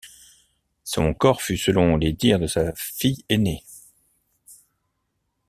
Son 0.83 1.13
corps 1.13 1.43
fut 1.43 1.57
selon 1.59 1.95
les 1.95 2.11
dires 2.11 2.39
de 2.39 2.47
sa 2.47 2.73
fille 2.73 3.23
aînée. 3.29 3.63